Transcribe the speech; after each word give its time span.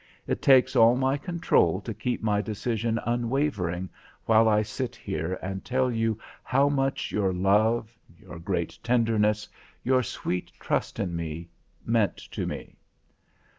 It 0.25 0.41
takes 0.41 0.75
all 0.75 0.95
my 0.95 1.15
control 1.15 1.79
to 1.81 1.93
keep 1.93 2.23
my 2.23 2.41
decision 2.41 2.99
unwavering 3.05 3.87
while 4.25 4.49
I 4.49 4.63
sit 4.63 4.95
here 4.95 5.37
and 5.43 5.63
tell 5.63 5.91
you 5.91 6.17
how 6.43 6.69
much 6.69 7.11
your 7.11 7.31
love, 7.31 7.95
your 8.19 8.39
great 8.39 8.79
tenderness, 8.81 9.47
your 9.83 10.01
sweet 10.01 10.51
trust 10.59 10.99
in 10.99 11.15
me, 11.15 11.49
meant 11.85 12.17
to 12.31 12.47
me. 12.47 12.77